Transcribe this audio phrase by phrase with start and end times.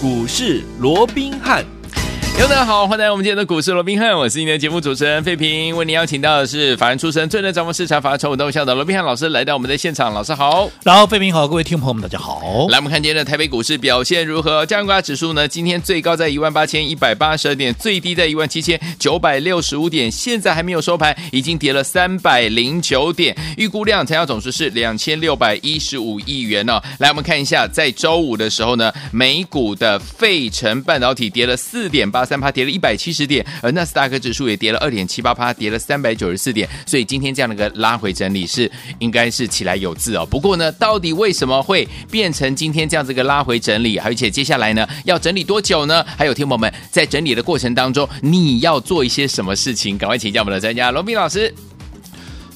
[0.00, 1.77] 股市罗宾汉。
[2.38, 5.76] 大家好，欢迎来到我们今天的股市罗宾汉，我是今天的节目主持人费平。
[5.76, 10.12] 为您邀请到的是法人出身、最能掌握市场、法人筹码动向的罗宾汉老师来到我们的现场。
[10.12, 12.66] 老师好，然后费平好，各位听众朋友们大家好。
[12.70, 14.64] 来，我们看今天的台北股市表现如何？
[14.66, 15.46] 加权指数呢？
[15.46, 23.36] 今天最高在一万八千一百八十点，最低在一万七千九百六十五点，现在还没有收盘，已经跌了三百零九点。
[23.56, 26.80] 预估量成交总数是两千六百一十五亿元哦。
[26.98, 32.27] 来，我们看一下，在周五的时候呢，美股的费城半导体跌了四点八。
[32.28, 36.68] 三趴跌了一百七十点，而纳斯达克指数也跌了二点七八趴，跌了三百九十四点。
[36.86, 40.26] 所以今天这样的一个拉回整理是应该是起来有字哦。
[40.26, 43.96] 不过呢，到底为什么会变成今天这样子一个拉回整理？
[43.96, 46.04] 而且接下来呢，要整理多久呢？
[46.18, 49.96] 还有听友们在整理的过程当中，你要做一些什么事情？
[49.96, 51.54] 赶快请教我们的专家罗斌老师。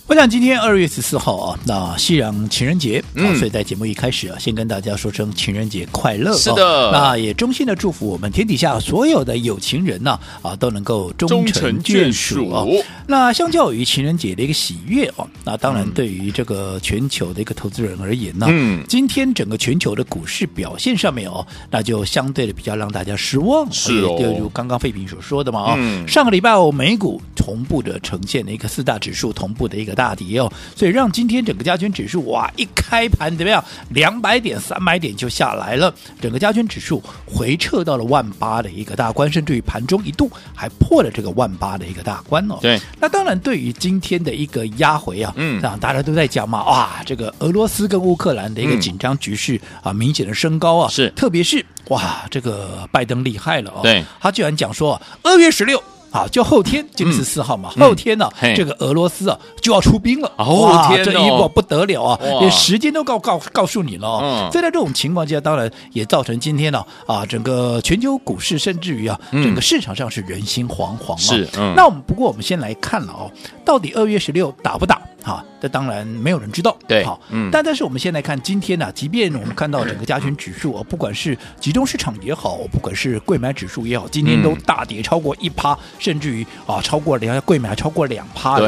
[0.09, 6.37] 我想今天二月十四号啊，那西洋情人节，嗯，所以在节目一开始啊，先跟大家说声情人节快乐。
[6.37, 12.67] 是的，哦、那也衷心的祝福我们天底下所有的有情人呢，啊，都能够终成眷属啊。
[13.07, 23.67] 那相较于情人节的一个喜悦哦，那当然对于这个全球的一个投资人而言呢，嗯，今天整个全球的股市表现上面哦，那就相对的比较让大家失望。
[23.73, 42.59] 是哦，就如刚刚费平所说的嘛啊，嗯、上个礼拜哦，美股同步的呈现了一个四大指数同步的一个大跌哦，所以让今天整个加权指数哇一开盘怎么样，两百点、三百点就下来了，整个加权指数回撤到了万八的一个大关，甚至于盘中一度还破了这个万八的一个大关哦。
[42.61, 55.83] 对，那当然对于今天的一个压回啊，嗯，啊大家都在讲嘛，哇，这个俄罗斯跟乌克兰的一个紧张局势啊明显的升高啊，是，特别是哇这个拜登厉害了哦，对，他居然讲说二月十六。
[56.13, 60.31] 好，就后天，今天是四号嘛，嗯、后天呢、这个俄罗斯啊就要出兵了。
[60.37, 64.21] 哦天，这一波不得了啊，连时间都告告告诉你了。
[64.23, 71.15] 嗯，所以在这种情况下，当然也造成今天呢啊，啊，整个全球股市，甚至于啊，嗯、整个市场上是人心惶惶
[71.59, 71.73] 啊。
[71.75, 73.31] 那我们不过我们先来看了哦，
[73.65, 75.01] 到底二月十六打不打？
[75.23, 76.77] 哈，这当然没有人知道。
[76.87, 88.59] 对，好，嗯，但但是我们先来看今天呢、啊，即便我们看到整个加权指数啊，不管是集中市场也好，不管是贵买指数也好，今天都大跌超过一趴，甚至于啊超过两贵买还超过两趴。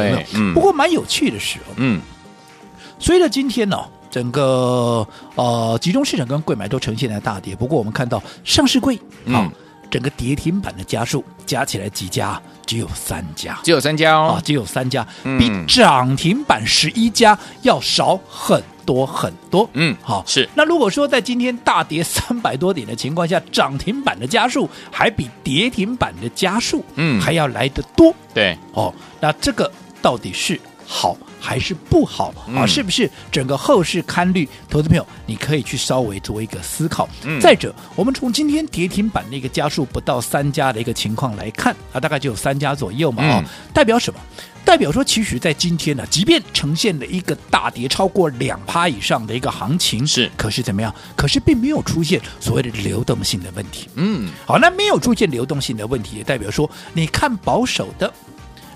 [0.53, 2.01] 不过蛮有趣的是，嗯，
[2.99, 7.55] 随着今天呢、啊，整个呃集中市场跟贵买都呈现了大跌。
[7.55, 8.95] 不过我们看到上市柜，
[9.27, 9.51] 啊、嗯。
[9.89, 12.41] 整个跌停板的家数加起来几家？
[12.65, 19.69] 只有三家，只有三家哦，啊，只有三家，嗯、比涨停板十一家要少很多很多。
[19.73, 20.49] 嗯，好，是。
[20.55, 28.11] 那如果说在今天大跌三百多点的情况下，涨停板的家数还比跌停板的家数，嗯，还要来得多。
[28.33, 29.71] 对，哦，那这个
[30.01, 31.15] 到底是好？
[31.39, 32.65] 还是不好啊？
[32.65, 34.47] 是不是整个后市看绿？
[34.69, 37.07] 投资朋友，你可以去稍微做一个思考。
[37.23, 44.19] 嗯、再者，我们从今天跌停板的一个家数不到三家的一个情况来看啊，大概就有三家左右嘛啊，嗯、代表什么？
[44.65, 50.93] 代表说，其实，在今天呢，即便呈现了一个大跌超过两趴以上的一个行情，是，可是怎么样？
[51.15, 53.87] 可是并没有出现所谓的流动性的问题。
[53.93, 58.11] 嗯，好，那没有出现流动性的问题，也代表说，你看保守的，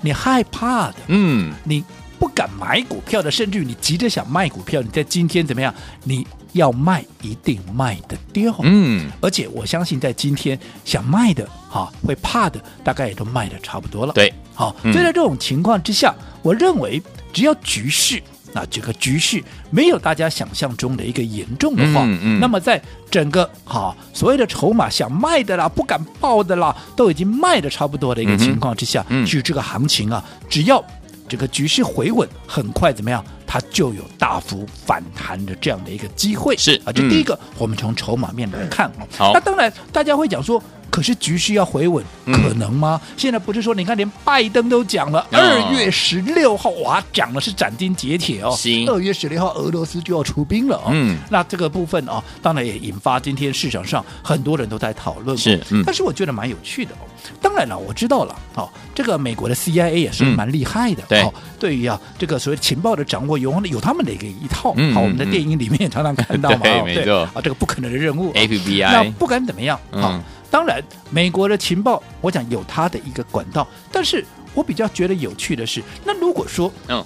[0.02, 1.84] 你害怕的，嗯，你。
[2.20, 5.74] 不敢买股票的，甚至于你急着想卖股票，你在今天怎么样？
[6.04, 14.14] 你要卖一定卖得掉，嗯，而且我相信在今天想卖的哈，会怕的，大概也都卖的差不多了。
[14.14, 18.22] 对，好，所以在这种情况之下，嗯、我认为只要局势
[18.52, 22.82] 那这个局势没有大家想象中的一个严重的话，嗯嗯、那么在
[23.12, 30.84] 整个哈所谓的筹码想卖的啦、不敢报的啦，都已经卖的差不多的一个情况之下，嗯，其实这个行情啊，只要
[31.30, 33.24] 这个局势回稳，很快怎么样？
[33.52, 36.56] 它就有大幅反弹的这样的一个机会。
[36.56, 39.08] 是啊，这第一个，嗯、我们从筹码面来看哦。
[39.18, 40.62] 好，那当然大家会讲说。
[40.92, 43.00] 可是局势要回稳，可能吗？
[43.04, 48.50] 嗯、现在不是说，你看连拜登都讲了，二、哦、月十六号哇，讲的是斩钉截铁哦。
[48.50, 50.90] 二行月十六号，俄罗斯就要出兵了哦。
[50.92, 55.38] 嗯，那这个部分哦，当然也引发今天市场上很多人都在讨论。
[55.38, 57.06] 是，嗯、但是我觉得蛮有趣的哦。
[57.40, 61.04] 当然了，我知道了哦，这个美国的 CIA 也是蛮厉害的。
[61.08, 64.74] 对、嗯哦，对于啊这个所谓情报的掌握，有有他们的一个一套。
[64.78, 66.60] 嗯、好，我们的电影里面也常常看到嘛。
[66.64, 67.22] 对，没错。
[67.34, 68.32] 啊，这个不可能的任务。
[68.34, 68.92] A P B I，。
[68.92, 70.24] 那不管怎么样，啊、嗯。
[70.52, 74.26] 当然，美国的情报，我讲有它的一个管道，但是
[74.56, 77.06] 我比较觉得有趣的是，那如果说，嗯，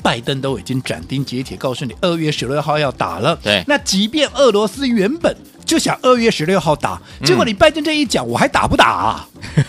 [0.00, 5.36] 拜登都已经斩钉截铁告诉你二月十六号要打了，对，那即便俄罗斯原本
[5.70, 9.28] 就想二月十六号打，结果你拜登这一讲，我还打不打啊？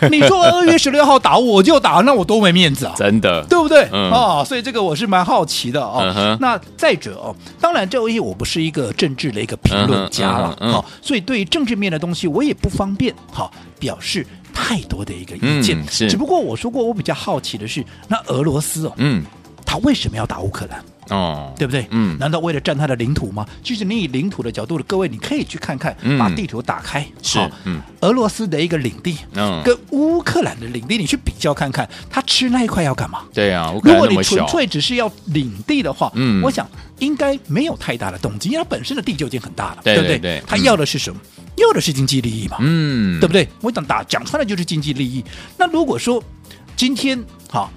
[0.10, 2.96] 你说二月十六号打我就打，那我多没面子啊！
[2.98, 3.88] 真的，对不对？
[3.94, 6.00] 嗯哦，所以这个我是蛮好奇的哦。
[6.02, 15.80] 嗯那再者哦，当然这位我不是一个政治的一个评论家了，好，所以对于政治面的东西我也不方便好表示太多的一个意见。
[15.80, 19.24] 嗯是只不过我说过，我比较好奇的是，那俄罗斯哦，嗯，
[19.64, 20.84] 他为什么要打乌克兰？
[21.10, 21.86] 哦，对不对？
[21.92, 23.46] 嗯难道为了占他的领土吗？
[23.64, 33.24] 其实你以领土的角度的各位，你可以去看看，嗯把地图打开，是好嗯，俄罗斯的一个领地，嗯跟乌克兰的领地，你去比较看看，他吃那一块要干嘛？
[33.34, 36.70] 对啊，如果你纯粹只是要领地的话，嗯我想
[37.00, 40.20] 应该没有太大的动机，因为它本身的地就已经很大了，对不对？
[40.20, 41.20] 对对他要的是什么？
[41.58, 43.48] 要的是经济利益嘛，嗯，对不对？
[43.62, 45.24] 我想打讲穿了就是经济利益。
[45.58, 46.24] 那如果说
[46.78, 47.70] 今天好，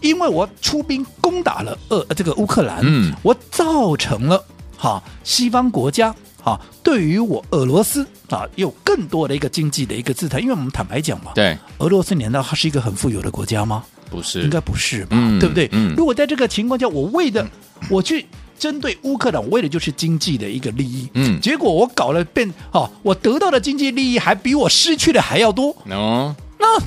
[0.00, 3.12] 因为我出兵攻打了呃这个乌克兰，嗯。
[3.22, 4.44] 我造成了
[4.76, 13.84] 哈西方国家哈对于我俄罗斯啊有更多的一个经济的一个制裁，因为我们坦白讲嘛，对，俄罗斯难道它是一个很富有的国家吗？
[14.08, 15.68] 不是，应该不是吧，嗯对不对？
[15.72, 15.94] 嗯。
[15.96, 17.44] 如果在这个情况下，我为的
[17.90, 18.24] 我去
[18.56, 21.40] 针对乌克兰，我为的就是经济的一个利益，嗯。
[21.40, 26.78] 结果我搞了变，哦，我得到的经济利益还比我失去的还要多，哦，那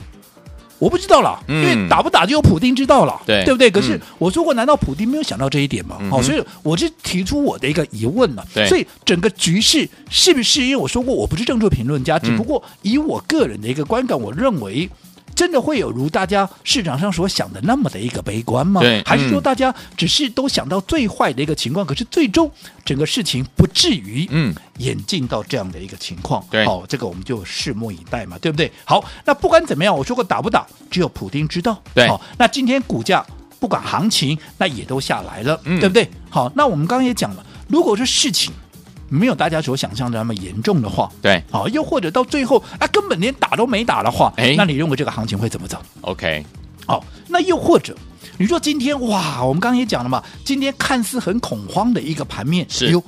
[0.80, 3.70] 我不知道了，嗯因为打不打就有普丁知道了，对对不对？
[3.70, 5.98] 可是嗯我说过，难道普丁没有想到这一点吗？
[6.10, 8.46] 好、所以我是提出我的一个疑问了。
[8.54, 10.64] 对所以整个局势是不是？
[10.64, 14.90] 因为我说过我不是政治评论家，嗯只不过以我个人的一个观感，我认为。
[15.40, 18.82] 真的会有如大家市场上所想的那么的一个悲观吗？
[18.82, 22.52] 对还是说嗯大家只是都想到最坏的一个情况，可是最终
[22.84, 26.46] 整个事情不至于嗯演进到这样的一个情况？
[26.52, 28.70] 对好、这个我们就拭目以待嘛，对不对？
[28.84, 31.82] 好，那不管怎么样，我说过打不打，只有普丁知道。
[31.94, 33.26] 对好、那今天股价
[33.62, 36.06] 不管行情，那也都下来了，嗯对不对？
[36.30, 38.52] 好，那我们刚刚也讲了，如果是事情
[39.10, 41.44] 没有大家所想象的那么严重的话，对。
[41.52, 44.56] 好，又或者到最后啊根本连打都没打的话，哎。
[44.58, 46.46] 那你认为这个行情会怎么走？，OK，
[46.86, 47.96] 好，那又或者
[48.38, 53.02] 你说今天哇，我们刚刚也讲了嘛，今天看似很恐慌的一个盘面，是。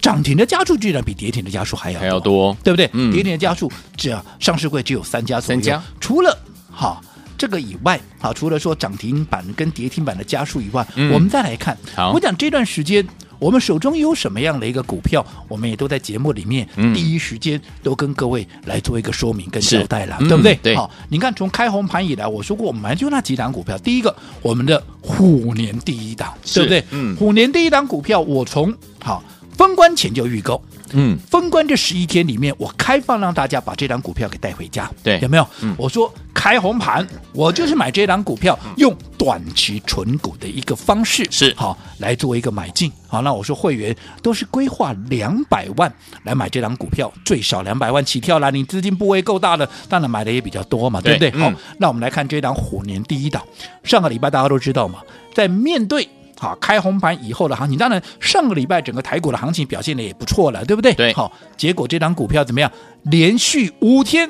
[0.00, 2.90] 涨停的家数居然比跌停的家数还要还要多，对不对？
[2.92, 3.12] 嗯。
[3.12, 6.36] 跌停的家数只要上市柜只有三家左右，三家除了
[6.70, 7.00] 哈。
[7.38, 11.12] 这个以外，好，除了说涨停板跟跌停板的家数以外，嗯。
[11.12, 11.76] 我们再来看，
[12.14, 13.04] 我讲这段时间
[13.42, 20.54] 我们手中有什么样的一个股票，我们也都在节目里面、嗯第一时间都跟各位来做一个说明跟交代了，嗯对不对？
[20.62, 26.84] 对好，你看从开红盘以来，我说过我们就那几档股票，第一个我们的虎年第一档，对不对？
[26.92, 29.24] 嗯虎年第一档股票，我从好
[29.58, 30.62] 封关前就预购。
[30.94, 35.46] 嗯，封关这十一天里面，我开放让大家把这张股票给带回家，对有没有？
[35.62, 36.12] 嗯我说
[36.42, 42.90] 开红盘，我就是买这档股票，用短期存股的一个方式，是好来做一个买进。
[43.06, 43.94] 好，那我说会员
[44.24, 45.94] 都是规划两百万
[46.24, 48.50] 来买这档股票，最少两百万起跳啦。
[48.50, 51.30] 你资金部位够大的，当然买的也比较多嘛，对不对？
[51.30, 53.40] 好，那我们来看这档虎年第一档，
[53.84, 54.98] 上个礼拜大家都知道嘛，
[55.32, 56.08] 在面对。
[56.40, 60.92] 好，开红盘以后的行情，当然上个礼拜整个台股的行情表现的也不错了，对不对？
[60.94, 62.68] 对好，结果这张股票怎么样？
[63.04, 64.28] 连续五天，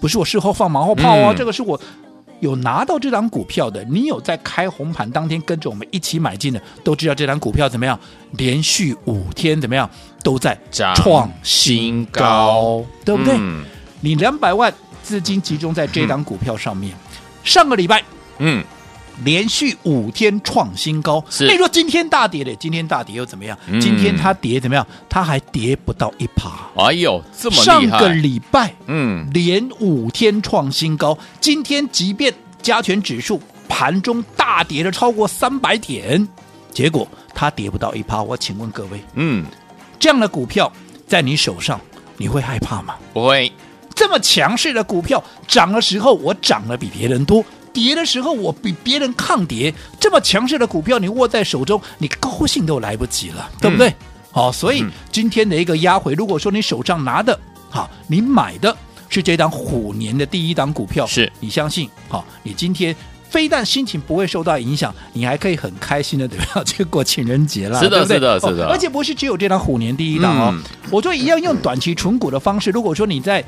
[0.00, 1.80] 不是我事后放马后炮哦，嗯这个是我
[2.40, 3.82] 有拿到这张股票的。
[3.84, 7.98] 你有在开红盘当天跟着我们一起买进的，都知道这张股票怎么样？
[8.32, 9.88] 连续五天怎么样？
[10.22, 10.58] 都在
[10.96, 13.36] 创新高，对不对？
[13.38, 13.64] 嗯
[14.00, 14.72] 你两百万
[15.02, 16.94] 资金集中在这张股票上面，
[17.42, 18.04] 上个礼拜。
[18.38, 18.62] 嗯，
[19.24, 23.58] 连续五天创新高，是那你说今天大跌的，今天大跌又怎么样？
[23.68, 24.86] 嗯今天它跌怎么样？
[25.08, 26.50] 它还跌不到一趴。
[26.76, 36.26] 哎呦，这么厉害，上个礼拜嗯，连五天创新高，今天即便加权指数盘中大跌了超过三百点，
[36.72, 38.22] 结果它跌不到一趴。
[38.22, 39.44] 我请问各位，嗯，
[39.98, 40.70] 这样的股票
[41.06, 41.80] 在你手上，
[42.16, 42.96] 你会害怕吗？
[43.12, 43.50] 不会，
[43.94, 47.44] 这么强势的股票，涨的时候我涨的比别人多，
[47.76, 49.72] 跌的时候我比别人抗跌。
[50.00, 53.94] 这么强势的股票，你握在手中，你高兴都来不及了，对不对？
[54.32, 58.74] 好、所以嗯今天的一个压回，如果说你手上拿的，好，你买的
[59.10, 62.96] 是这档虎年的第一档股票，是你相信，好，你今天。
[63.28, 66.62] 非但心情不会受到影响，你还可以很开心的，对吧？
[66.64, 72.70] 去 过情人节了，是的对对是的是的哦而且不是只有这档虎年第一档哦，嗯我就一样用短期存股的方式。
[72.70, 73.44] 如果说你在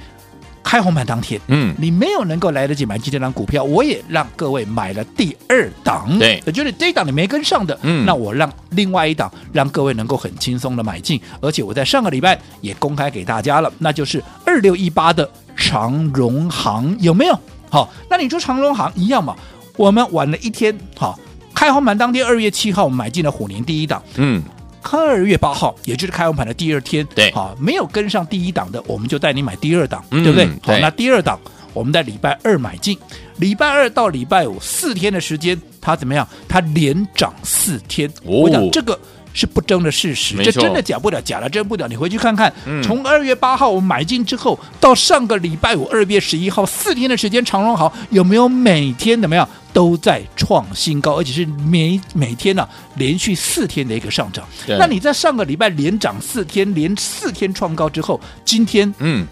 [0.69, 6.43] 开红盘当天，嗯，你没有能够来得及买进这档股票，我也让各位买了第二档，对。
[6.45, 8.05] 也就是这一档你没跟上的，嗯。
[8.05, 17.41] 那我让另外一档让各位能够很轻松的买进，而且我在上个礼拜也公开给大家了，那就是二六一八的长荣行有没有？
[17.71, 19.35] 好，那你说长荣行一样嘛？
[19.79, 21.19] 我们晚了一天，好，
[21.55, 24.43] 开红盘当天二月七号我们买进了虎年第一档，嗯，
[24.83, 30.47] 二月八号，也就是开完盘的第二天，对好，没有跟上第一档的，我们就带你买第二档，嗯对不对？
[30.63, 31.39] 好，那第二档
[31.73, 32.99] 我们在礼拜二买进，
[33.37, 36.27] 礼拜二到礼拜五四天的时间，它怎么样？
[36.49, 38.09] 它连涨四天。
[38.25, 38.99] 哦、我讲这个。
[39.39, 41.87] 是不争的事实，这真的假不了，假的真不了。
[41.87, 54.45] 你回去看看，嗯、从二月八号我们买进之后，到上个礼拜五二月十一号四天的时间，长荣好有没有每天怎么样都在创新高，而且是每每天呢、啊、连续四天的一个上涨。
[54.67, 59.25] 那你在上个礼拜连涨四天，连四天创高之后，今天嗯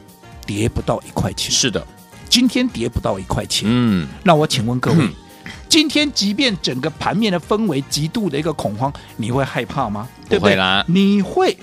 [0.46, 1.84] 跌不到一块钱，是的，
[2.28, 3.68] 今天跌不到一块钱。
[3.68, 4.98] 嗯，那我请问各位。
[5.00, 5.12] 嗯
[5.68, 10.08] 今天即便整个盘面的氛围极度的一个恐慌，你会害怕吗？
[10.28, 10.54] 对不对？
[10.54, 10.85] 不会啦。
[10.88, 11.56] 你会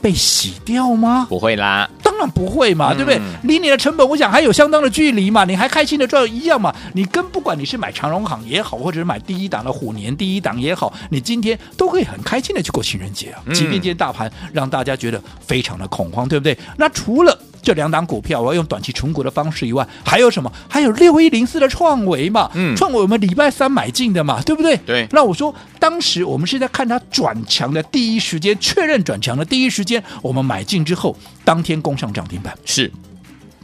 [0.00, 1.26] 被洗掉吗？
[1.28, 3.20] 不会啦，当然不会嘛，嗯、对不对？
[3.42, 6.74] 离你的成本，我想还有相当的距离嘛，你还开心的赚一样嘛。
[6.94, 13.42] 你跟不管你是买长荣行也好，或者是买第一档的虎年第一档也好，你今天都可以很开心的去过情人节啊。
[13.52, 16.56] 即便今天大盘让大家觉得非常的恐慌，对不对？
[16.78, 20.50] 那除了这两档股票，我要用短期存股的方式以外，还有什么？
[20.68, 22.50] 还有六一零四的创维嘛？
[22.54, 24.76] 嗯，创维我们礼拜三买进的嘛，对不对？
[24.86, 25.06] 对。
[25.12, 32.56] 那我说，当时我们是在看它转强的第一时间，确认转强的第一时间，我们买进之后，当天攻上涨停板。
[32.64, 32.90] 是。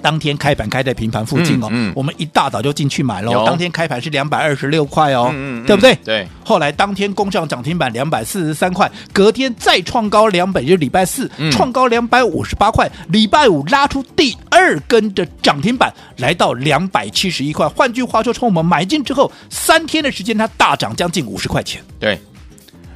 [0.03, 3.33] 当天开盘开在平盘附近哦，嗯嗯、我们一大早就进去买了。
[3.33, 5.31] 有当天开盘是两百二十六块哦，
[5.67, 5.95] 对不对？
[6.05, 6.29] 对。
[6.45, 17.69] 后来当天攻上涨停板两百四十三块，隔天再创高两百，就是礼拜四、嗯、创高两百五十八块，礼拜五拉出第二根的涨停板，来到两百七十一块。
[17.69, 21.83] 换句话说，从我们买进之后三天的时间，它大涨将近五十块钱。
[21.99, 22.19] 对。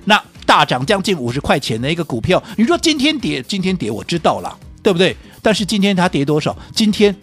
[0.05, 5.17] 那大涨将近五十块钱的一个股票，你说今天跌，今天跌，我知道了，对不对？
[5.43, 6.57] 但是今天它跌多少？
[6.75, 7.15] 今天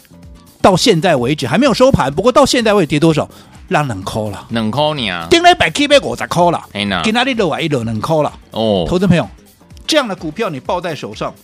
[0.61, 3.29] 到现在为止还没有收盘，不过到现在为止跌多少？
[3.67, 5.27] 让冷抠了，冷抠你啊！
[5.29, 8.85] 顶了百 K 百五十抠了，哎呐，给哪里落啊一落冷抠了哦。
[8.87, 9.27] 投资朋友，
[9.85, 11.35] 这样的股票你抱在手上，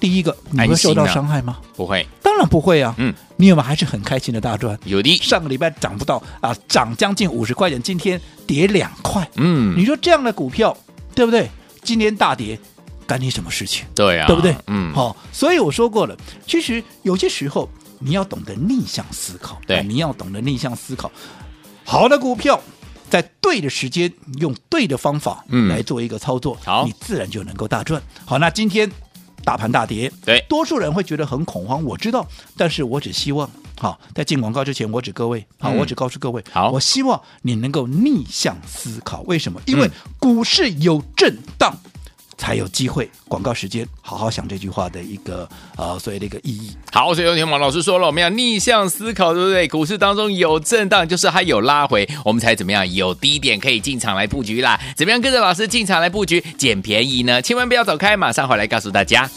[0.00, 1.58] 第一个你会受到伤害吗？
[1.76, 2.94] 不会，当然不会啊。
[2.96, 4.78] 嗯，你有没有还是很开心的大赚？
[4.84, 5.14] 有的。
[5.18, 9.28] 上个礼拜涨不到啊，涨将近五十块钱，今天跌两块。
[9.34, 10.74] 嗯，你说这样的股票
[11.14, 11.50] 对不对？
[11.82, 12.58] 今天大跌。
[13.08, 13.86] 干你什么事情？
[13.94, 14.54] 对啊，对不对？
[14.66, 16.14] 嗯，好、哦，所以我说过了，
[16.46, 17.66] 其实有些时候
[17.98, 21.10] 你要懂得逆向思考，对，你要懂得逆向思考。
[21.84, 22.60] 好的股票，
[23.08, 28.00] 在对的时间，用对的方法，嗯，来做一个操作，好，你自然就能够大赚。
[28.26, 28.90] 好，那今天
[29.42, 33.50] 大盘大跌，对，多数人会觉得很恐慌，我知道，但是我只希望，
[33.80, 39.58] 好，在进广告之前，我只各位，好，嗯、我只告诉各位，好，我希望你能够逆向思考，为什么？
[39.64, 41.74] 因为股市有震荡。
[42.38, 43.10] 才有机会。
[43.28, 46.70] 广告时间，好好想这句话的一个呃，所谓的一个意义。
[46.90, 49.68] 好，所以有天王老师说了，我们要逆向思考，对不对？
[49.68, 54.80] 股市当中有震荡，就是它有拉回，我们才怎么样有低点可以进场来布局啦？
[54.96, 57.42] 怎么样跟着老师进场来布局捡便宜呢？
[57.42, 59.28] 千万不要走开，马上回来告诉大家。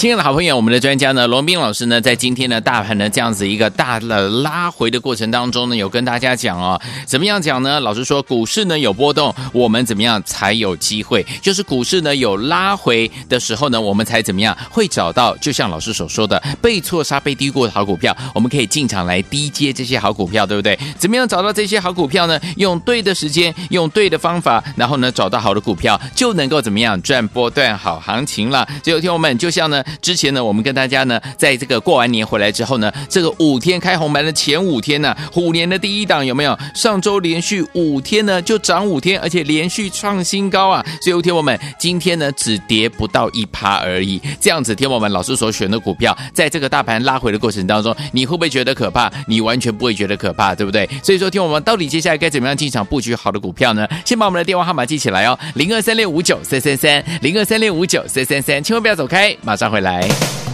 [0.00, 7.78] 亲爱的好朋友，我们的专家呢，罗宾老师呢，在今天呢，大盘呢这样子一个大的拉回的过程当中呢，有跟大家讲哦，怎么样讲呢？
[7.80, 11.22] 老师说，股市呢有波动，我们怎么样才有机会？
[11.42, 15.36] 就是股市呢有拉回的时候呢，我们才怎么样会找到？
[15.36, 20.78] 就像老师所说的，被错杀、被低估的好股票，我们可以进场来低接这些好股票，对不对？
[20.96, 22.40] 怎么样找到这些好股票呢？
[22.56, 28.66] 用对的时间，用对的方法，然后呢，找到好的股票，就能够怎么样赚波段好行情了。
[28.82, 29.84] 最后听我们就像呢。
[30.00, 36.58] 之前呢，我们跟大家呢，在这个过完年回来之后呢，这个五天开红盘的前五天呢，虎年的第一档有没有？
[36.74, 40.84] 上周连续五天呢就涨五天，而且连续创新高啊！
[41.02, 44.20] 所以，天我们今天呢只跌不到一趴而已。
[44.40, 49.10] 这样子，天我们老师所选的股票，在这个大盘拉回的过程当中，你会不会觉得可怕？
[49.26, 50.88] 你完全不会觉得可怕，对不对？
[51.02, 53.86] 所以说，天我们到底接下来该怎么样进场布局好的股票呢？
[54.04, 60.49] 先把我们的电话号码记起来哦，零二三六五九三三三，零二三六五九三三三，千万不要走开，马上回来。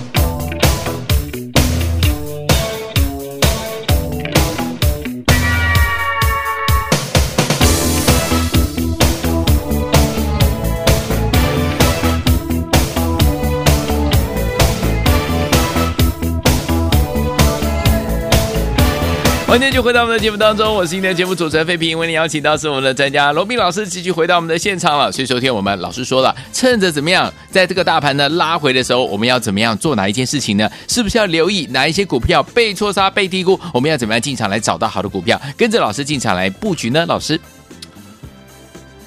[19.56, 25.10] 今天就回到我们的节目当中，我是今天的节目主持人费平，为您邀请到是我们的专家罗宾老师，继续回到我们的现场了。
[25.10, 30.70] 所以，昨天我们老师说了，趁着怎么样，在这个大盘呢拉回的时候，我们要怎么样做哪一件事情呢？
[30.86, 33.58] 是不是要留意哪一些股票被错杀、被低估？
[33.72, 37.06] 我们要怎么样进场来找到好的股票，跟着老师进场来布局呢？
[37.06, 37.40] 老师，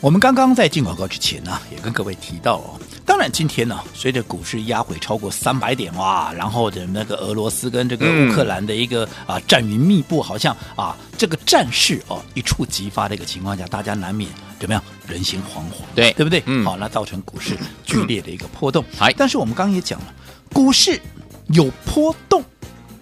[0.02, 2.80] 我们刚刚在进广告之前呢、也跟各位提到哦。
[3.10, 16.44] 当然，今天呢，随着股市压回超过三百点哇，然后的那个俄罗斯跟这个乌克兰的一个、嗯、啊战云密布，好像啊这个战事哦一触即发的一个情况下，大家难免怎么样人心惶惶，对对不对？
[16.46, 18.86] 嗯，好，那造成股市剧烈的一个波动。
[18.96, 20.14] 好、嗯，但是我们刚刚也讲了，
[20.54, 21.02] 股市
[21.48, 22.44] 有波动，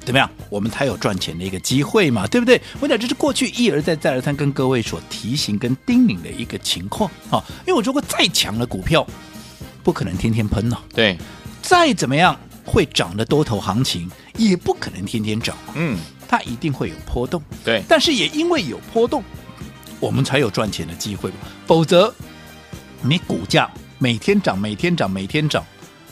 [0.06, 0.32] 怎么样？
[0.50, 2.62] 我们才有赚钱的一个机会嘛，对不对？
[2.80, 9.06] 我讲这是过去一而再再而三跟各位所提醒跟叮咛的一个情况啊，因为我如果再强的股票。
[9.88, 11.18] 不可能天天喷了，对，
[11.62, 19.24] 再怎么样会涨的多头行情，也不可能天天涨，嗯，它一定会有波动，对，但是也因为有波动，
[20.02, 21.32] 我们才有赚钱的机会，
[21.66, 22.14] 否则
[23.02, 25.64] 你股价每天涨，每天涨，每天涨，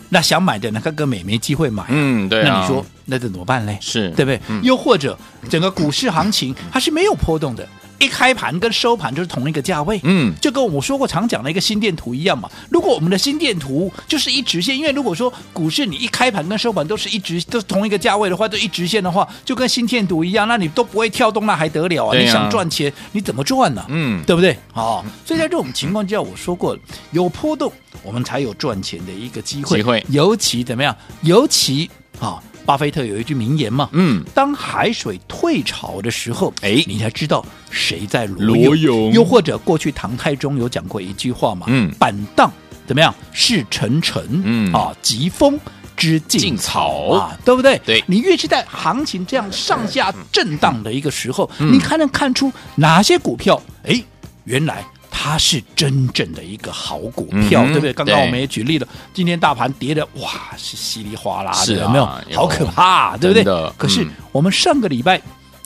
[0.08, 3.78] 那想买的那个根本没机会买，嗯，对、啊，那你说那这怎么办嘞？
[3.82, 4.10] 是。
[4.12, 4.40] 对不对？
[4.48, 7.68] 嗯、又或者整个股市行情它是没有波动的。
[8.00, 12.50] 一开盘跟收盘就是同一个价位，嗯，就跟我说过常讲的一个心电图一样嘛。
[12.70, 22.16] 如果我们的心电图就是一直线，因为如果说股市你一开盘跟收盘都是一直都是同一个价位的话，都一直线的话，就跟心电图一样，那你都不会跳动，那还得了啊？
[22.16, 23.86] 啊你想赚钱，你怎么赚呢？
[23.90, 24.58] 嗯，对不对？
[24.74, 26.80] 好，所以在这种情况之下，我说过了，
[27.12, 27.72] 有波动，
[28.04, 29.78] 我们才有赚钱的一个机会。
[29.78, 30.96] 机会，尤其怎么样？
[31.22, 32.42] 尤其啊。
[32.66, 39.12] 巴菲特有一句名言嘛，嗯，当海水退潮的时候，哎，你才知道谁在裸裸泳。
[39.14, 42.52] 又或者过去唐太宗有讲过一句话嘛，嗯，板荡
[42.88, 43.14] 怎么样？
[43.32, 45.60] 是沉沉，嗯啊，疾风
[45.96, 47.80] 知劲草啊，对不对？
[47.86, 53.62] 对，你越是在行情这样上下震荡的一个时候，嗯、你还能看出哪些股票？
[53.84, 54.04] 哎，
[54.46, 54.84] 原来。
[55.26, 57.92] 它是真正的一个好股票，嗯、对不对？
[57.92, 62.06] 刚刚我们也举例了，今天大盘跌的哇，是稀里哗啦的，有没有？
[62.36, 63.72] 好可怕，对不对？
[63.76, 65.20] 可是我们上个礼拜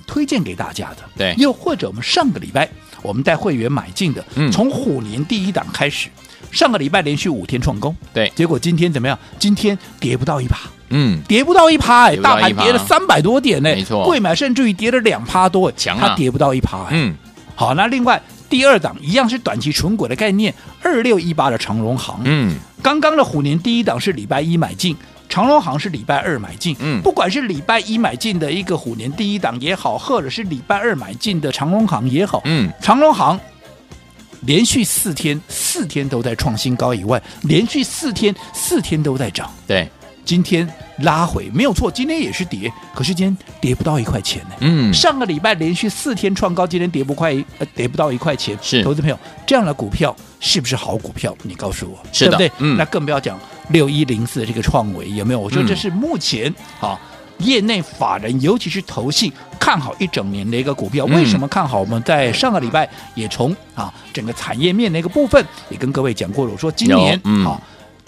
[0.07, 2.69] 推荐给大家的，对，又或者我们上个礼拜
[3.01, 6.07] 我们带会员买进的，嗯、从虎年第一档开始，
[6.53, 9.19] 上个礼拜连续五天创高，对，结果今天怎么样？
[9.37, 17.13] 今天跌不到一趴，嗯，跌不到一趴，哎，大盘跌了三百多点呢，没错，贵买甚至于跌了两趴多，强啊，它跌不到一趴，嗯，
[17.55, 18.21] 好，那另外。
[18.49, 22.19] 第二档一样是短期存股的概念，二六一八的长荣行。
[22.25, 24.95] 嗯，刚刚的虎年第一档是礼拜一买进，
[25.29, 26.75] 长荣行是礼拜二买进。
[26.79, 33.39] 嗯，不管是礼拜一买进的一个虎年第一档也好，或者是礼拜二买进的长荣行也好，嗯，长荣行
[34.41, 39.51] 连续四天四天都在创新高以外，连续四天四天都在涨。
[39.67, 39.87] 对。
[40.29, 44.55] 今天拉回没有错，今天也是跌，可是今天跌不到一块钱呢。
[44.59, 48.55] 嗯，上个礼拜连续四天创高，今天跌不快，呃，跌不到一块钱。
[48.61, 51.35] 是，投资朋友，这样的股票是不是好股票？
[51.41, 52.67] 你告诉我，是的，对不对？
[52.67, 53.39] 嗯，那更不要讲
[53.69, 55.39] 六一零四这个创维有没有？
[55.39, 56.47] 我说这是目前
[56.79, 56.95] 啊、
[57.39, 61.05] 嗯，业内法人尤其是投信看好一整年的一个股票。
[61.05, 61.79] 为什么看好？
[61.79, 66.51] 我们在上个礼拜也从啊整个产业面的一个部分也跟各位讲过了。
[66.51, 67.59] 我说今年、嗯、啊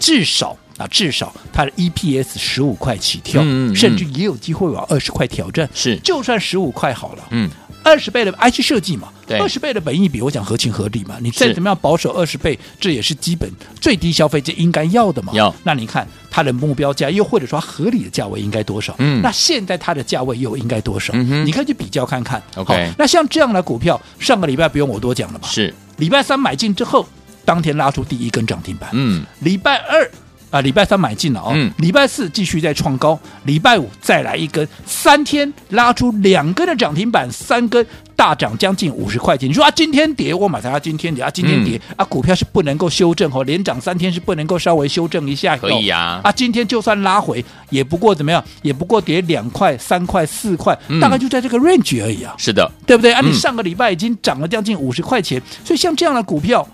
[0.02, 0.56] 至少。
[0.78, 5.68] 啊，至少它的 EPS 十五块起跳，嗯嗯嗯、甚至也有机会往二十块挑战。
[5.74, 7.48] 是，就算十五块好了，嗯，
[7.84, 11.16] 二十倍的 IC 设计嘛，对，二十倍的本益比，我讲合情合理嘛。
[11.20, 13.48] 你再怎么样保守二十倍，这也是基本
[13.82, 15.34] 最低消费者应该要的嘛。
[15.34, 18.94] 要，那你看它的目标价，又或者说合理的价位应该多少？
[18.98, 21.12] 嗯，那现在它的价位又应该多少？
[21.14, 22.42] 嗯，你可以去比较看看。
[22.54, 25.46] OK，那像这样的股票，上个礼拜不用我多讲了吧？
[25.52, 27.06] 是，礼拜三买进之后，
[27.44, 28.90] 当天拉出第一根涨停板。
[28.92, 30.10] 嗯，礼拜二。
[30.52, 39.48] 啊，礼拜三买进了哦，嗯，礼拜四继续再创高，礼拜五再来一根，三天拉出两根的涨停板，三根大涨将近五十块钱。
[39.48, 45.56] 你说啊，今天跌我买它，今天跌啊，今天跌、嗯、啊，股票是不能够修正哦，连涨三天是不能够稍微修正一下。
[45.56, 52.34] 可以啊，啊，今天就算拉回，也不过怎么样，也不过跌两块、三块、四块、嗯，大概就在这个 range 而已啊。
[52.36, 53.22] 是的，对不对啊？
[53.22, 56.68] 你上个礼拜已经涨了将近五十块钱、嗯，所以像这样的股票，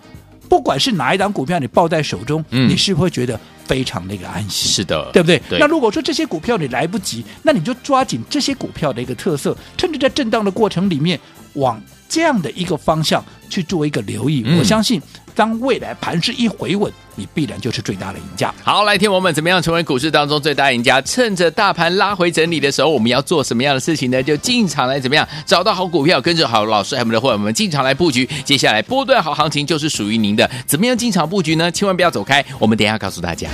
[0.49, 3.39] 不管是哪一档股票，你抱在手中，嗯、你是不是会觉得？
[3.69, 5.39] 非常的一个安心，是的，对不对？
[5.47, 5.59] 对。
[5.59, 11.21] 那如果说这些股票你来不及，那你就抓紧这些股票的一个特色，趁着在震荡的过程里面，
[11.53, 14.43] 往这样的一个方向去做一个留意。
[14.47, 14.99] 嗯、我相信，
[15.39, 18.53] 当未来盘势一回稳，你必然就是最大的赢家。
[18.65, 21.01] 好，来听我们怎么样成为股市当中最大赢家？
[21.03, 24.21] 趁着大盘拉回整理的时候，我们要做什么样的事情呢？
[24.21, 28.29] 就进场来怎么样找到好股票，跟着好老师还有我们的伙伴们进场来布局。
[28.45, 31.71] 接下来波段好行情就是属于您的，怎么样进场布局呢？
[31.71, 33.49] 千万不要走开，我们等一下告诉大家。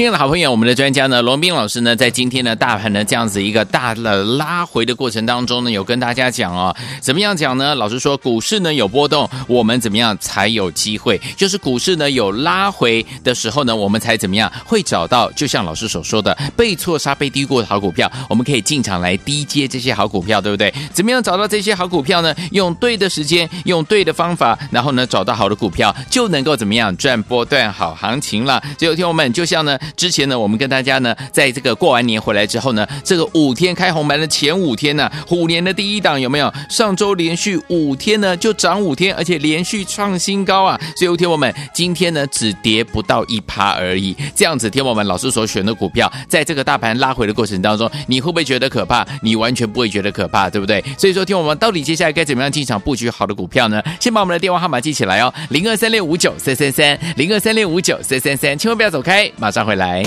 [0.00, 7.74] 亲爱的好朋友，我们的专家呢，罗宾老师呢，在今天呢，大盘呢这样子一个大的拉回的过程当中呢，有跟大家讲哦，怎么样讲呢？
[7.74, 11.20] 老师说，股市呢有波动，我们怎么样才有机会？
[11.36, 15.30] 就是股市呢有拉回的时候呢，我们才怎么样会找到？
[15.32, 20.72] 就像老师所说的，被错杀、被低估的好股票，我们可以进场来低接这些好股票，对不对？
[20.94, 22.34] 怎么样找到这些好股票呢？
[22.52, 28.62] 用对的时间，用对的方法，然后呢，找到好的股票，就能够怎么样赚波段好行情了。
[28.78, 36.52] 所以，有听友们，就像呢，之前呢，我们跟大家呢，在这个过完年回来之后呢，这个五天开红盘的前五天呢，虎年的第一档有没有？
[36.68, 40.78] 上周连续五天呢，就涨五天，而且连续创新高啊！
[40.96, 44.16] 所以，有听友们，今天呢，只跌不到一趴而已。
[44.34, 49.06] 这样子，听友们，老师所选的股票，在这个大盘拉回的过程当中，你会不会觉得可怕？
[49.22, 50.84] 你完全不会觉得可怕，对不对？
[50.96, 53.82] 所以说，听我们到底接下来该怎么样进场布局好的股票呢？
[53.98, 59.69] 先把我们的电话号码记起来哦，零二三六五九三三三，零二三六五九三三三，千万不要走开，马上回。
[59.70, 60.02] 回来。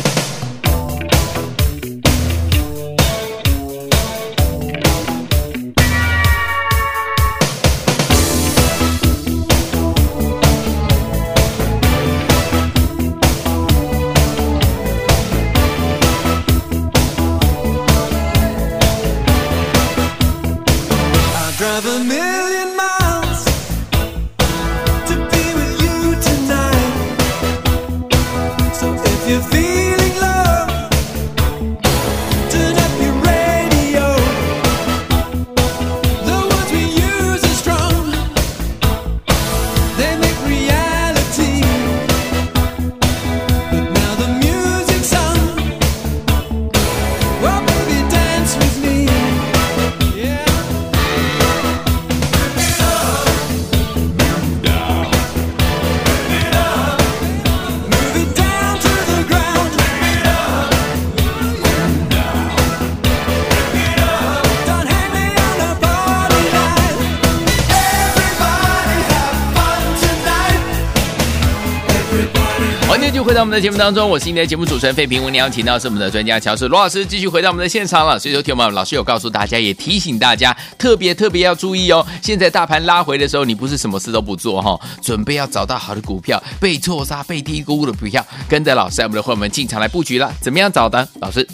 [73.43, 75.19] 我们的节目当中，我是今天的节目主持人费平。
[75.21, 78.17] 我们邀请到是我们的专家乔治罗老师，继续回到我们的现场了。
[78.17, 82.07] 所以说，听我们老师有告诉大家，也提醒大家，特别特别要注意哦。
[82.21, 90.33] 现在大盘拉回的时候，你不是什么事都不做哈，准备要找到好的股票，被错杀、被低估的股票，跟着老师，我们的会员们进场来布局了。
[90.39, 91.05] 怎么样找的？
[91.19, 91.45] 老师，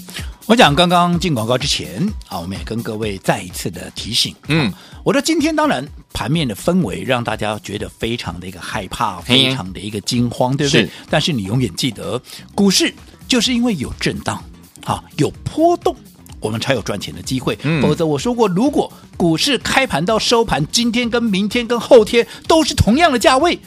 [0.50, 5.88] 我讲刚刚进广告之前啊，我们也跟各位再一次的提醒，嗯，我的今天当然。
[6.12, 10.82] 盘面的氛围让大家觉得非常的一个害怕，非常的一个惊慌，对不对？
[10.82, 10.90] 是。
[11.08, 12.22] 但是你永远记得，
[12.56, 12.92] 股市
[13.28, 14.44] 就是因为有震荡，
[14.84, 15.96] 啊，有波动，
[16.42, 17.58] 我们才有赚钱的机会。
[17.62, 17.80] 嗯。
[17.82, 23.58] 否则我说过，如果股市开盘到收盘，今天跟明天跟后天都是同样的价位，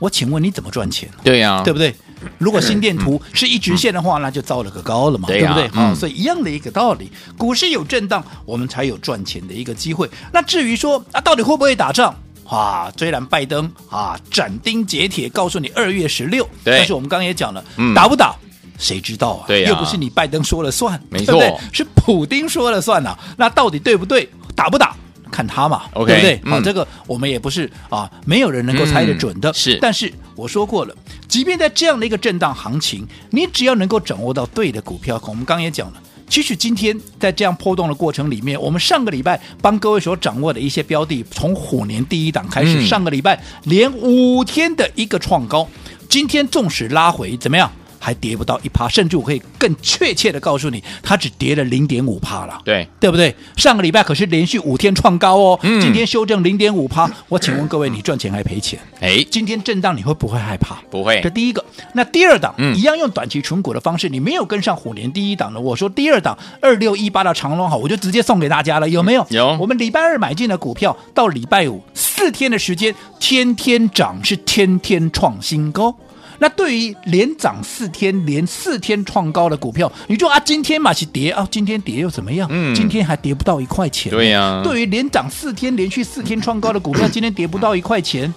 [0.00, 1.08] 我请问你怎么赚钱？
[1.22, 1.94] 对呀、啊，对不对？
[2.38, 5.68] 如果心电图是一直线的话，那就糟了个高了嘛，对不对？
[5.68, 10.08] 好，所以一样的一个道理，股市有震荡，我们才有赚钱的一个机会。
[10.32, 12.14] 那至于说啊，到底会不会打仗？
[12.44, 18.34] 啊，虽然拜登啊斩钉截铁告诉你二月十六，但是我们刚刚也讲了，打不打
[18.78, 19.44] 谁知道啊？
[19.46, 21.40] 对，又不是你拜登说了算，没错，
[21.72, 23.16] 是普丁说了算呐。
[23.36, 24.28] 那到底对不对？
[24.54, 24.94] 打不打？
[25.32, 26.40] 看他嘛对不对？
[26.44, 29.50] 好、嗯，这个我们也不是啊，没有人能够猜得准的。
[29.50, 30.94] 嗯、是，但是我说过了，
[31.26, 35.94] 即便在这样的一个震荡行情，你只要能够掌握到对的股票，我们刚刚也讲了，
[36.28, 45.66] 其实今天在这样波动的过程里面，我们上个礼拜帮各位所掌握的一些标的，从虎年第一档开始，嗯、上个礼拜连五天的一个创高，
[46.08, 47.70] 今天纵使拉回，怎么样？
[48.02, 52.60] 还跌不到一趴，甚至我可以更确切的告诉你，它只跌了零点五趴了。
[52.64, 53.34] 对，对不对？
[53.56, 57.08] 上个礼拜可是连续五天创高哦，嗯、今天修正零点五趴。
[57.28, 58.78] 我请问各位，你赚钱还赔钱？
[59.00, 60.76] 哎，今天震荡你会不会害怕？
[60.90, 61.20] 不会。
[61.22, 69.24] 这第一个，那第二档、嗯、一样用短期存股的方式，你没有跟上虎年第一档的，我说第二档二六一八的长隆好，我就直接送给大家了，有没有？
[69.30, 69.56] 有。
[69.60, 75.94] 我们礼拜二买进的股票，到礼拜五四天的时间，天天涨，是天天创新高。
[76.42, 82.48] 那对于连涨四天、连四天创高的股票，你说啊，今天嘛是跌啊，今天跌又怎么样？
[82.50, 84.10] 嗯，今天还跌不到一块钱。
[84.10, 84.62] 对呀、啊。
[84.64, 88.34] 对于连涨四天、连续四天创高的股票，今天跌不到一块钱，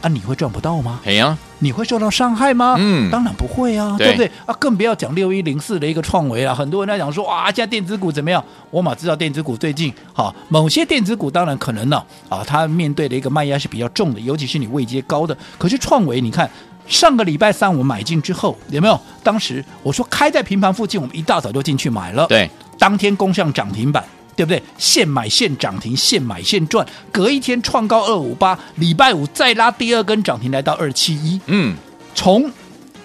[0.00, 1.00] 啊，你会赚不到吗？
[1.04, 2.76] 哎呀，你会受到伤害吗？
[2.78, 4.30] 嗯，当然不会啊，对，对不对？
[4.46, 8.42] 啊，更不要讲六一零四的一个创维啊，很多人在讲说啊，现在电子股怎么样？
[8.70, 15.36] 我嘛知道电子股最近好，某些电子股当然可能呢啊，它面对的一个卖压是比较重的，尤其是你位阶高的。
[15.58, 16.50] 可是创维，你看。
[16.86, 19.00] 上个礼拜三我们买进之后，有没有？
[19.22, 22.26] 当时我说开在平盘附近，我们一大早就进去买了。
[22.26, 24.04] 对，当天攻上涨停板，
[24.36, 24.62] 对不对？
[24.76, 26.86] 现买现涨停，现买现赚。
[27.10, 31.40] 隔一天创高二五八，礼拜五再拉第二根涨停，来到二七一。
[31.46, 31.74] 嗯，
[32.14, 32.50] 从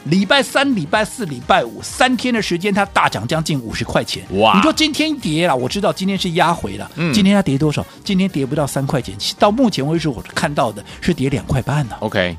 [0.06, 4.24] 礼拜三、礼拜四、礼拜五三天的时间，它大涨将近五十块钱。
[4.40, 4.56] 哇！
[4.56, 6.90] 你说今天跌了，我知道今天是压回了。
[6.96, 7.86] 嗯，今天它跌多少？
[8.04, 9.16] 今天跌不到三块钱。
[9.38, 11.96] 到目前为止，我看到的是跌两块半呢。
[12.00, 12.36] OK，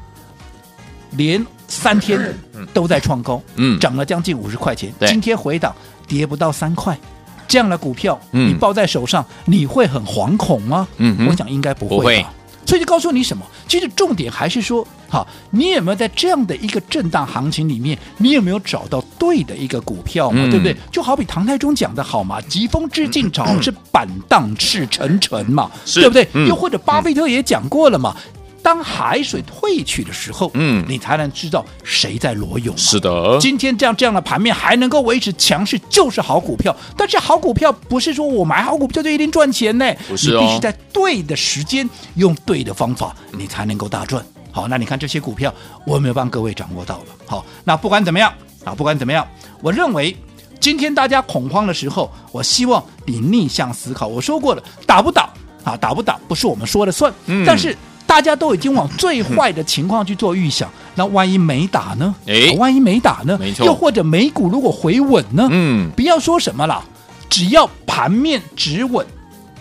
[1.12, 2.34] 连三天
[2.72, 4.92] 都在创高，嗯，涨了将近五十块钱。
[5.06, 5.74] 今天回档
[6.06, 6.98] 跌不到三块，
[7.46, 10.86] 这样的股票，嗯，你抱在手上，你会很惶恐吗？
[10.98, 11.96] 嗯，我想应该不会。
[11.96, 12.26] 不会。
[12.66, 13.44] 所以就告诉你什么？
[13.66, 20.42] 其实重点还是说，好，你有没有在这样的一个震荡行情里面，你有没有找到对的一个股票嘛？
[20.44, 20.76] 嗯、对不对？
[20.92, 26.28] 就好比唐太宗讲的好嘛，“疾风知劲草， 是板荡赤沉沉”嘛，对不对？
[26.34, 28.14] 嗯、又或者巴菲特也讲过了嘛。
[28.60, 32.76] 嗯当海水退去的时候，嗯，你才能知道谁在裸泳。
[32.76, 36.76] 是的，今天这样这样的盘面还能够维持强势，就是好股票。
[36.96, 44.24] 但是好股票不是说我买好股票就一定赚钱呢，不是哦，你必须在对的时间用对的方法，你才能够大赚。
[44.52, 45.52] 好，那你看这些股票，
[45.86, 47.04] 我有没有帮各位掌握到了？
[47.26, 48.32] 好，那不管怎么样
[48.64, 49.26] 啊，不管怎么样，
[49.62, 50.14] 我认为
[50.60, 54.06] 今天大家恐慌的时候，我希望你逆向思考。
[54.06, 55.30] 我说过了，打不倒
[55.64, 55.76] 啊？
[55.78, 57.74] 打不倒不是我们说了算，嗯，但是。
[58.10, 62.12] 大家都已经往最坏的情况去做预想，那万一没打呢？
[62.26, 63.38] 哎，万一没打呢？
[63.38, 63.64] 没错。
[63.64, 65.46] 又或者美股如果回稳呢？
[65.48, 66.84] 嗯，不要说什么了，
[67.28, 69.06] 只要盘面止稳，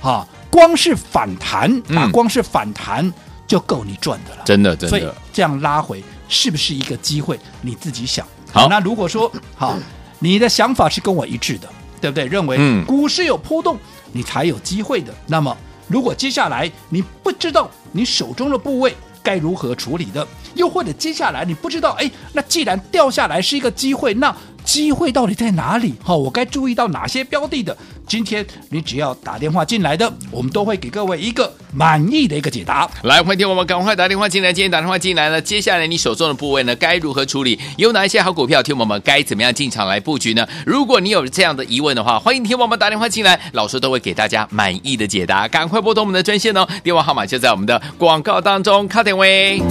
[0.01, 3.13] 哈，光是反弹啊，光是反弹
[3.45, 4.41] 就够你赚的了。
[4.43, 4.97] 真的，真的。
[4.97, 7.39] 所以这样拉回是不是一个机会？
[7.61, 8.25] 你自己想。
[8.51, 9.77] 好，那如果说好，
[10.17, 11.69] 你的想法是跟我一致的，
[12.01, 12.25] 对不对？
[12.25, 13.77] 认为股市有波动，
[14.11, 15.13] 你才有机会的。
[15.27, 15.55] 那么。
[15.89, 25.95] 如果接下来你不知道你手中的部位该如何处理的，又或者接下来你不知道，哎，那既然掉下来是一个机会，那机会到底在哪里？
[26.03, 27.75] 好，我该注意到哪些标的的？
[28.09, 32.89] 今天你只要打电话进来的，我们都会给各位一个满意的一个解答。
[33.03, 34.51] 来，欢迎听我们赶快打电话进来。
[34.51, 37.59] 今天打电话进来了，接下来你手中的部位呢，该如何处理？
[37.77, 38.63] 有哪一些好股票？
[38.63, 40.47] 听我们该怎么样进场来布局呢？
[40.65, 45.47] 如果你有这样的疑问的话，欢迎听我们打电话进来，老师都会给大家满意的解答。
[45.47, 48.87] 赶快拨通我们的专线哦，电话号码就在我们的广告当中。
[48.87, 49.61] 卡点位。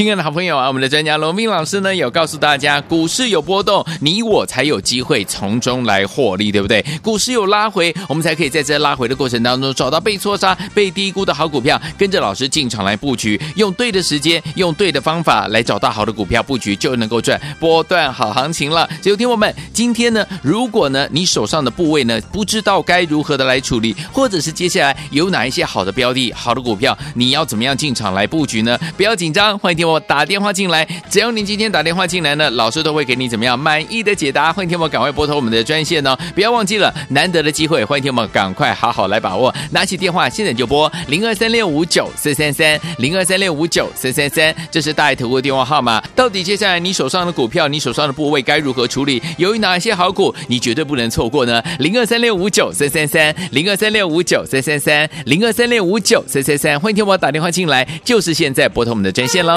[0.00, 6.82] 亲爱的好朋友啊，我们的专家罗宾老师呢，有告诉大家，股市有波动，你我才有机会从中来获利，对不对？
[7.02, 18.88] 股市有拉回，我们才可以在这拉回的过程当中找到被错杀、被低估的好股票，跟着老师进场来布局，用对的时间，用对的方法来找到好的股票布局，就能够赚波段好行情了。
[19.02, 28.78] 所以，听我们今天呢，如果呢你手上的部位呢不知道该如何的来处理，或者是接下来有哪一些好的标的、好的股票，你要怎么样进场来布局呢？
[28.96, 29.89] 不要紧张，欢迎听。
[29.90, 34.52] 我打电话进来，只要您今天打电话进来呢，老师都会给你怎么样满意的解答。
[34.52, 39.54] 欢迎听我赶快拨通我们的专线哦，不要忘记了难得的机会，欢迎听我赶快好好来把握。
[39.70, 46.02] 拿起电话现在就拨零二三六五九四三三零二三六五九三三三，这是大爱投顾电话号码。
[46.14, 49.22] 到底接下来你手上的股票，你手上的部位该如何处理？
[49.38, 51.62] 由于哪些好股，你绝对不能错过呢？
[51.78, 59.56] 零二三六五九三三三零二三六五九三三三零二三六五九三三三，欢迎听我打电话进来，就是现在拨通我们的专线喽。